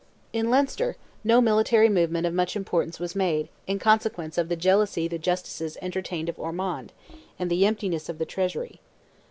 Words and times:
In 0.33 0.49
Leinster, 0.49 0.95
no 1.23 1.41
military 1.41 1.87
movement 1.87 2.25
of 2.25 2.33
much 2.33 2.55
importance 2.55 2.99
was 2.99 3.13
made, 3.15 3.49
in 3.67 3.77
consequence 3.77 4.35
of 4.39 4.49
the 4.49 4.55
jealousy 4.55 5.07
the 5.07 5.19
Justices 5.19 5.77
entertained 5.79 6.27
of 6.27 6.39
Ormond, 6.39 6.91
and 7.37 7.51
the 7.51 7.67
emptiness 7.67 8.09
of 8.09 8.17
the 8.17 8.25
treasury. 8.25 8.79